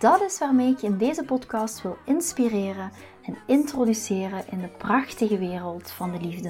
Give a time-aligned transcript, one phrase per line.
[0.00, 2.90] Dat is waarmee ik je in deze podcast wil inspireren
[3.22, 6.48] en introduceren in de prachtige wereld van de liefde.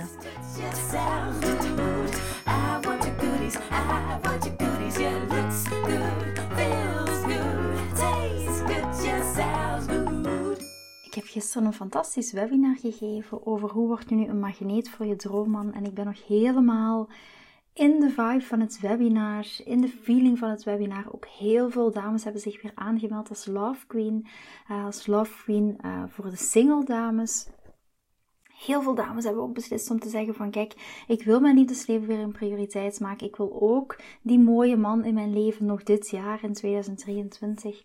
[11.04, 15.06] Ik heb gisteren een fantastisch webinar gegeven over hoe word je nu een magneet voor
[15.06, 17.08] je droomman en ik ben nog helemaal
[17.72, 21.04] in de vibe van het webinar, in de feeling van het webinar.
[21.12, 24.26] Ook heel veel dames hebben zich weer aangemeld als Love Queen.
[24.70, 27.48] Uh, als Love Queen uh, voor de single dames.
[28.44, 32.06] Heel veel dames hebben ook beslist om te zeggen van kijk, ik wil mijn liefdesleven
[32.06, 33.26] weer een prioriteit maken.
[33.26, 37.82] Ik wil ook die mooie man in mijn leven nog dit jaar in 2023.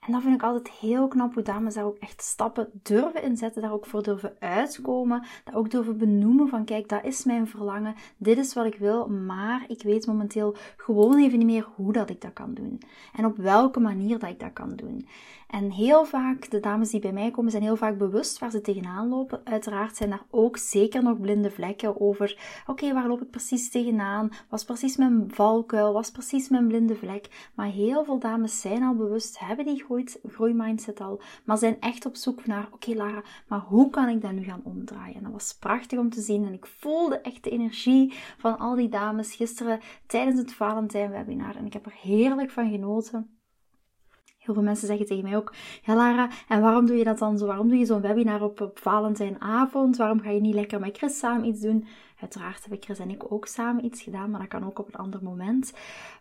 [0.00, 3.62] En dat vind ik altijd heel knap hoe dames daar ook echt stappen durven inzetten,
[3.62, 7.94] daar ook voor durven uitkomen, dat ook durven benoemen van kijk, dat is mijn verlangen,
[8.16, 12.10] dit is wat ik wil, maar ik weet momenteel gewoon even niet meer hoe dat
[12.10, 12.80] ik dat kan doen
[13.16, 15.06] en op welke manier dat ik dat kan doen.
[15.50, 18.60] En heel vaak, de dames die bij mij komen, zijn heel vaak bewust waar ze
[18.60, 19.40] tegenaan lopen.
[19.44, 22.38] Uiteraard zijn daar ook zeker nog blinde vlekken over.
[22.66, 24.30] Oké, waar loop ik precies tegenaan?
[24.48, 25.92] Was precies mijn valkuil?
[25.92, 27.50] Was precies mijn blinde vlek?
[27.54, 29.84] Maar heel veel dames zijn al bewust, hebben die
[30.28, 34.32] groeimindset al, maar zijn echt op zoek naar, oké Lara, maar hoe kan ik dat
[34.32, 35.16] nu gaan omdraaien?
[35.16, 38.74] En dat was prachtig om te zien en ik voelde echt de energie van al
[38.74, 43.38] die dames gisteren tijdens het Valentijn webinar en ik heb er heerlijk van genoten.
[44.38, 47.38] Heel veel mensen zeggen tegen mij ook: Ja, Lara, en waarom doe je dat dan
[47.38, 47.46] zo?
[47.46, 49.96] Waarom doe je zo'n webinar op, op Valentijnavond?
[49.96, 51.86] Waarom ga je niet lekker met Chris samen iets doen?
[52.20, 54.88] Uiteraard heb ik Chris en ik ook samen iets gedaan, maar dat kan ook op
[54.88, 55.72] een ander moment.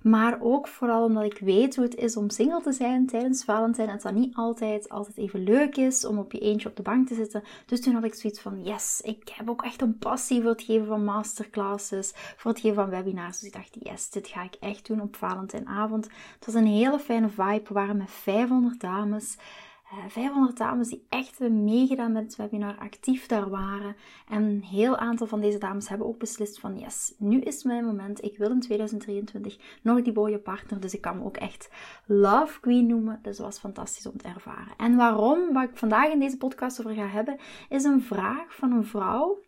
[0.02, 3.90] Maar ook vooral omdat ik weet hoe het is om single te zijn tijdens Valentijn.
[3.90, 7.08] En dat niet altijd, altijd even leuk is om op je eentje op de bank
[7.08, 7.44] te zitten.
[7.66, 10.62] Dus toen had ik zoiets van, yes, ik heb ook echt een passie voor het
[10.62, 13.40] geven van masterclasses, voor het geven van webinars.
[13.40, 16.06] Dus ik dacht, yes, dit ga ik echt doen op Valentijnavond.
[16.06, 17.62] Het was een hele fijne vibe.
[17.68, 19.38] We waren met 500 dames.
[20.08, 23.96] 500 eh, dames die echt hebben meegedaan met het webinar, actief daar waren.
[24.28, 27.86] En een heel aantal van deze dames hebben ook beslist van yes, nu is mijn
[27.86, 28.24] moment.
[28.24, 30.80] Ik wil in 2023 nog die mooie partner.
[30.80, 31.70] Dus ik kan me ook echt
[32.06, 33.20] Love Queen noemen.
[33.22, 34.74] Dus dat was fantastisch om te ervaren.
[34.78, 37.38] En waarom, wat ik vandaag in deze podcast over ga hebben,
[37.70, 39.40] is een vraag van een vrouw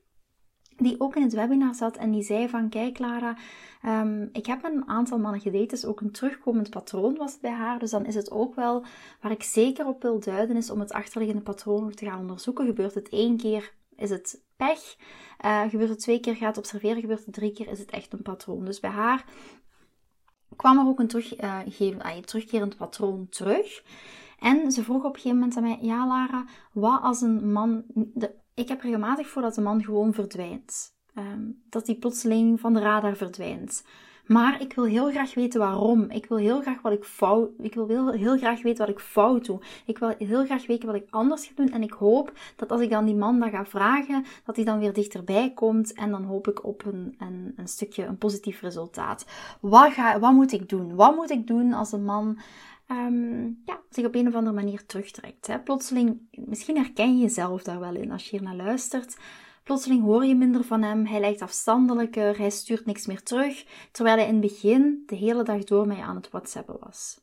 [0.84, 3.38] die ook in het webinar zat en die zei van, kijk Lara,
[3.86, 7.80] um, ik heb een aantal mannen gedate, dus ook een terugkomend patroon was bij haar.
[7.80, 8.86] Dus dan is het ook wel,
[9.22, 12.66] waar ik zeker op wil duiden, is om het achterliggende patroon te gaan onderzoeken.
[12.66, 14.96] Gebeurt het één keer, is het pech.
[15.46, 17.02] Uh, gebeurt het twee keer, gaat observeren.
[17.02, 18.66] Gebeurt het drie keer, is het echt een patroon.
[18.66, 19.25] Dus bij haar
[20.56, 21.59] kwam er ook een terug, uh,
[22.25, 23.84] terugkerend patroon terug.
[24.41, 27.84] En ze vroeg op een gegeven moment aan mij: Ja, Lara, wat als een man.
[27.94, 30.96] De, ik heb regelmatig voor dat de man gewoon verdwijnt.
[31.13, 33.84] Ehm, dat hij plotseling van de radar verdwijnt.
[34.25, 36.09] Maar ik wil heel graag weten waarom.
[36.09, 37.50] Ik wil heel graag wat ik fout.
[37.57, 39.59] Ik wil heel, graag weten wat ik fout doe.
[39.85, 41.72] Ik wil heel graag weten wat ik anders ga doen.
[41.72, 44.79] En ik hoop dat als ik dan die man dat ga vragen, dat hij dan
[44.79, 45.94] weer dichterbij komt.
[45.94, 49.25] En dan hoop ik op een, een, een stukje een positief resultaat.
[49.62, 50.96] Wat, ga, wat moet ik doen?
[50.96, 52.40] Wat moet ik doen als een man
[52.91, 55.47] um, ja, zich op een of andere manier terugtrekt.
[55.47, 55.59] Hè.
[55.59, 59.18] Plotseling, misschien herken je jezelf daar wel in als je hier naar luistert.
[59.63, 64.18] Plotseling hoor je minder van hem, hij lijkt afstandelijker, hij stuurt niks meer terug, terwijl
[64.18, 67.19] hij in het begin de hele dag door mij aan het whatsappen was.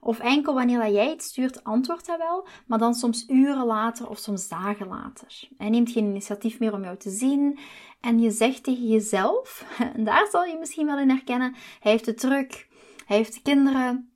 [0.00, 4.18] Of enkel wanneer jij iets stuurt, antwoordt hij wel, maar dan soms uren later of
[4.18, 5.48] soms dagen later.
[5.56, 7.58] Hij neemt geen initiatief meer om jou te zien
[8.00, 12.06] en je zegt tegen jezelf, en daar zal je misschien wel in herkennen, hij heeft
[12.06, 12.68] het druk,
[13.06, 14.09] hij heeft kinderen,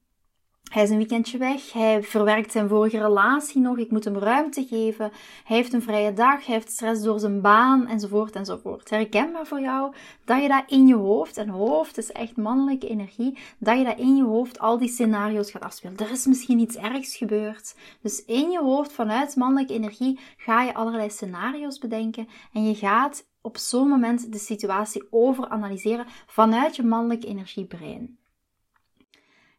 [0.71, 1.73] hij is een weekendje weg.
[1.73, 3.79] Hij verwerkt zijn vorige relatie nog.
[3.79, 5.13] Ik moet hem ruimte geven.
[5.45, 6.47] Hij heeft een vrije dag.
[6.47, 8.91] Hij heeft stress door zijn baan, enzovoort, enzovoort.
[8.91, 9.95] Herkenbaar voor jou
[10.25, 13.99] dat je dat in je hoofd, en hoofd is echt mannelijke energie, dat je dat
[13.99, 15.97] in je hoofd al die scenario's gaat afspelen.
[15.97, 17.77] Er is misschien iets ergs gebeurd.
[18.01, 22.29] Dus in je hoofd, vanuit mannelijke energie, ga je allerlei scenario's bedenken.
[22.53, 28.19] En je gaat op zo'n moment de situatie overanalyseren vanuit je mannelijke energiebrein.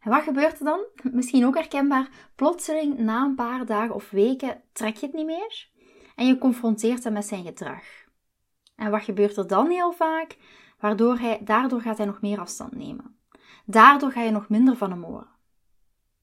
[0.06, 0.86] En wat gebeurt er dan?
[1.20, 2.10] Misschien ook herkenbaar.
[2.36, 5.70] Plotseling, na een paar dagen of weken, trek je het niet meer.
[6.16, 7.84] En je confronteert hem met zijn gedrag.
[8.76, 10.38] En wat gebeurt er dan heel vaak?
[10.80, 13.18] Waardoor hij, daardoor gaat hij nog meer afstand nemen.
[13.66, 15.30] Daardoor ga je nog minder van hem horen.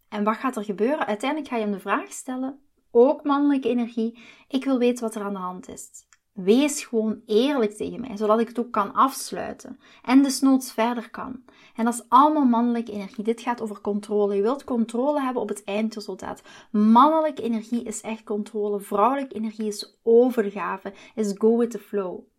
[0.09, 1.07] En wat gaat er gebeuren?
[1.07, 4.19] Uiteindelijk ga je hem de vraag stellen: ook mannelijke energie.
[4.49, 5.91] Ik wil weten wat er aan de hand is.
[6.33, 9.79] Wees gewoon eerlijk tegen mij, zodat ik het ook kan afsluiten.
[10.03, 11.43] En desnoods verder kan.
[11.77, 13.25] En dat is allemaal mannelijke energie.
[13.25, 14.35] Dit gaat over controle.
[14.35, 16.43] Je wilt controle hebben op het eindresultaat.
[16.71, 18.81] Mannelijke energie is echt controle.
[18.81, 22.32] Vrouwelijke energie is overgave, is go with the flow.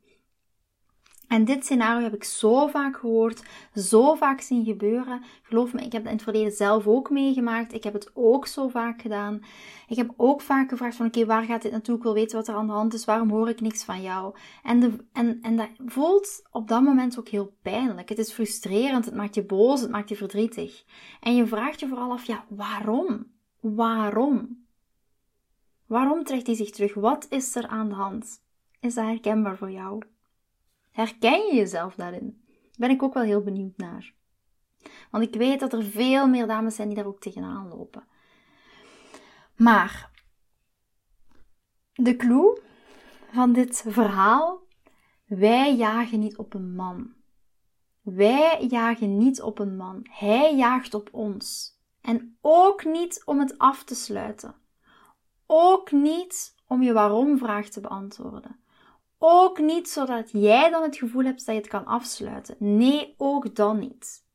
[1.33, 3.43] En dit scenario heb ik zo vaak gehoord,
[3.75, 5.21] zo vaak zien gebeuren.
[5.41, 7.73] Geloof me, ik heb het in het verleden zelf ook meegemaakt.
[7.73, 9.43] Ik heb het ook zo vaak gedaan.
[9.87, 11.95] Ik heb ook vaak gevraagd van oké, waar gaat dit naartoe?
[11.95, 13.05] Ik wil weten wat er aan de hand is.
[13.05, 14.35] Waarom hoor ik niks van jou?
[14.63, 18.09] En, de, en, en dat voelt op dat moment ook heel pijnlijk.
[18.09, 20.83] Het is frustrerend, het maakt je boos, het maakt je verdrietig.
[21.21, 23.31] En je vraagt je vooral af, ja, waarom?
[23.59, 24.65] Waarom?
[25.85, 26.93] Waarom trekt hij zich terug?
[26.93, 28.41] Wat is er aan de hand?
[28.79, 30.03] Is dat herkenbaar voor jou?
[30.93, 32.41] Herken je jezelf daarin?
[32.45, 34.13] Daar ben ik ook wel heel benieuwd naar.
[35.11, 38.07] Want ik weet dat er veel meer dames zijn die daar ook tegenaan lopen.
[39.55, 40.11] Maar
[41.93, 42.61] de clue
[43.31, 44.67] van dit verhaal:
[45.25, 47.13] wij jagen niet op een man.
[48.01, 50.07] Wij jagen niet op een man.
[50.09, 51.77] Hij jaagt op ons.
[52.01, 54.55] En ook niet om het af te sluiten.
[55.45, 58.62] Ook niet om je waarom-vraag te beantwoorden.
[59.25, 62.55] Ook niet zodat jij dan het gevoel hebt dat je het kan afsluiten.
[62.59, 64.25] Nee, ook dan niet.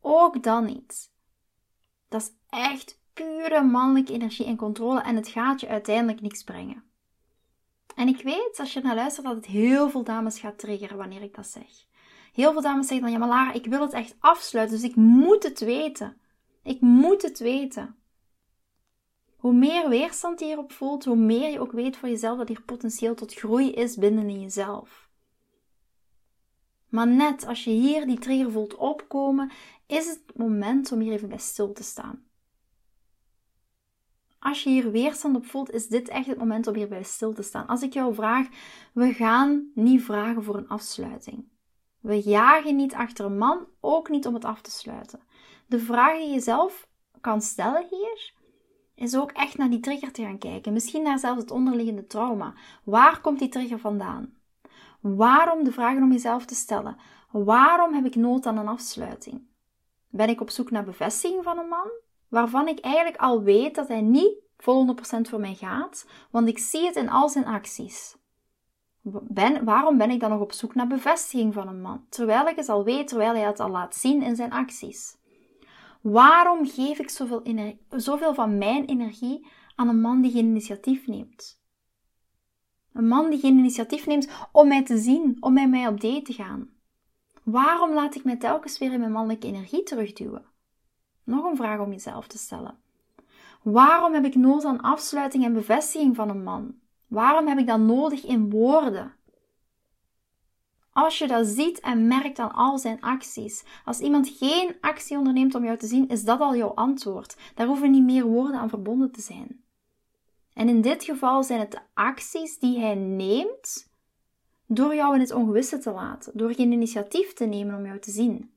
[0.00, 1.12] Ook dan niet.
[2.08, 6.84] Dat is echt pure mannelijke energie en controle en het gaat je uiteindelijk niks brengen.
[7.94, 11.22] En ik weet, als je naar luistert, dat het heel veel dames gaat triggeren wanneer
[11.22, 11.86] ik dat zeg.
[12.32, 14.96] Heel veel dames zeggen dan, ja maar Lara, ik wil het echt afsluiten, dus ik
[14.96, 16.20] moet het weten.
[16.62, 17.96] Ik moet het weten.
[19.44, 22.62] Hoe meer weerstand je hierop voelt, hoe meer je ook weet voor jezelf dat hier
[22.62, 25.08] potentieel tot groei is binnen in jezelf.
[26.88, 29.50] Maar net als je hier die trigger voelt opkomen,
[29.86, 32.24] is het moment om hier even bij stil te staan.
[34.38, 37.42] Als je hier weerstand op voelt, is dit echt het moment om hierbij stil te
[37.42, 37.66] staan.
[37.66, 38.48] Als ik jou vraag,
[38.92, 41.48] we gaan niet vragen voor een afsluiting.
[42.00, 45.20] We jagen niet achter een man, ook niet om het af te sluiten.
[45.66, 46.88] De vraag die je zelf
[47.20, 48.42] kan stellen hier
[48.94, 50.72] is ook echt naar die trigger te gaan kijken.
[50.72, 52.54] Misschien naar zelfs het onderliggende trauma.
[52.84, 54.34] Waar komt die trigger vandaan?
[55.00, 56.96] Waarom de vragen om jezelf te stellen?
[57.30, 59.42] Waarom heb ik nood aan een afsluiting?
[60.08, 61.90] Ben ik op zoek naar bevestiging van een man,
[62.28, 66.58] waarvan ik eigenlijk al weet dat hij niet vol 100% voor mij gaat, want ik
[66.58, 68.16] zie het in al zijn acties.
[69.02, 72.56] Ben, waarom ben ik dan nog op zoek naar bevestiging van een man, terwijl ik
[72.56, 75.16] het al weet, terwijl hij het al laat zien in zijn acties?
[76.04, 77.42] Waarom geef ik zoveel,
[77.90, 81.62] zoveel van mijn energie aan een man die geen initiatief neemt?
[82.92, 86.22] Een man die geen initiatief neemt om mij te zien, om met mij op date
[86.22, 86.68] te gaan.
[87.42, 90.44] Waarom laat ik mij telkens weer in mijn mannelijke energie terugduwen?
[91.24, 92.78] Nog een vraag om jezelf te stellen.
[93.62, 96.74] Waarom heb ik nood aan afsluiting en bevestiging van een man?
[97.06, 99.14] Waarom heb ik dat nodig in woorden?
[100.94, 103.64] Als je dat ziet en merkt aan al zijn acties.
[103.84, 107.36] Als iemand geen actie onderneemt om jou te zien, is dat al jouw antwoord.
[107.54, 109.64] Daar hoeven niet meer woorden aan verbonden te zijn.
[110.52, 113.90] En in dit geval zijn het de acties die hij neemt
[114.66, 118.10] door jou in het ongewisse te laten, door geen initiatief te nemen om jou te
[118.10, 118.52] zien.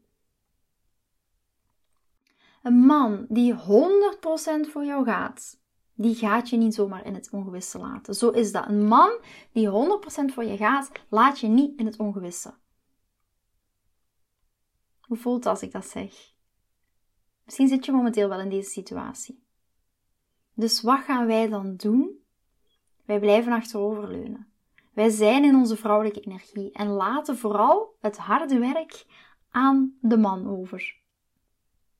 [2.63, 3.57] Een man die 100%
[4.71, 5.59] voor jou gaat,
[5.97, 8.13] die gaat je niet zomaar in het ongewisse laten.
[8.13, 8.67] Zo is dat.
[8.67, 9.19] Een man
[9.51, 12.53] die 100% voor je gaat, laat je niet in het ongewisse.
[15.01, 16.33] Hoe voelt het als ik dat zeg?
[17.45, 19.43] Misschien zit je momenteel wel in deze situatie.
[20.53, 22.23] Dus wat gaan wij dan doen?
[23.05, 24.47] Wij blijven achteroverleunen.
[24.93, 29.05] Wij zijn in onze vrouwelijke energie en laten vooral het harde werk
[29.49, 30.95] aan de man over.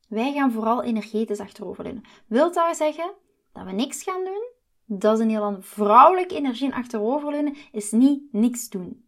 [0.07, 2.03] Wij gaan vooral energetisch achteroverleunen.
[2.27, 3.13] Wilt dat zeggen
[3.57, 4.47] dat we niks gaan doen,
[4.85, 9.05] dat is een heel vrouwelijke energie en achteroverleunen is niet niks doen.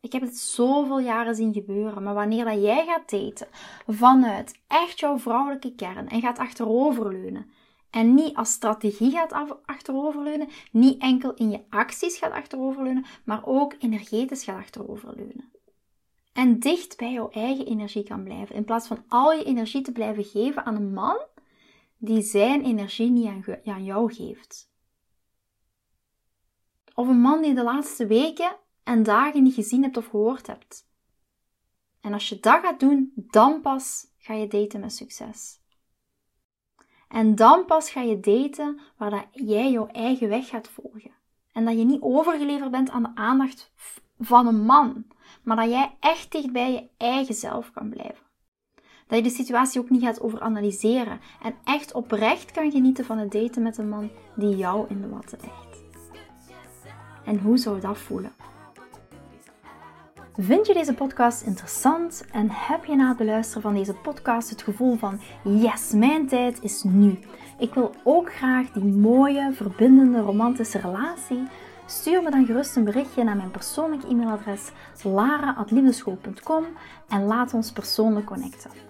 [0.00, 3.48] Ik heb het zoveel jaren zien gebeuren, maar wanneer dat jij gaat daten
[3.86, 7.50] vanuit echt jouw vrouwelijke kern en gaat achteroverleunen
[7.90, 13.74] en niet als strategie gaat achteroverleunen, niet enkel in je acties gaat achteroverleunen, maar ook
[13.78, 15.52] energetisch gaat achteroverleunen.
[16.32, 19.92] En dicht bij jouw eigen energie kan blijven, in plaats van al je energie te
[19.92, 21.18] blijven geven aan een man
[22.02, 23.28] die zijn energie niet
[23.64, 24.70] aan, jou geeft.
[26.94, 30.88] Of een man die de laatste weken en dagen niet gezien hebt of gehoord hebt.
[32.00, 35.60] En als je dat gaat doen, dan pas ga je daten met succes.
[37.08, 41.12] En dan pas ga je daten waar dat jij jouw eigen weg gaat volgen.
[41.52, 43.72] En dat je niet overgeleverd bent aan de aandacht
[44.18, 45.06] van een man,
[45.42, 48.29] maar dat jij echt dicht bij je eigen zelf kan blijven.
[49.10, 53.32] Dat je de situatie ook niet gaat overanalyseren en echt oprecht kan genieten van het
[53.32, 55.82] daten met een man die jou in de watten legt.
[57.24, 58.32] En hoe zou dat voelen?
[60.36, 64.62] Vind je deze podcast interessant en heb je na het beluisteren van deze podcast het
[64.62, 67.18] gevoel van yes, mijn tijd is nu.
[67.58, 71.42] Ik wil ook graag die mooie, verbindende, romantische relatie.
[71.86, 74.70] Stuur me dan gerust een berichtje naar mijn persoonlijk e-mailadres
[75.02, 76.64] lara.liefdeschool.com
[77.08, 78.89] en laat ons persoonlijk connecten.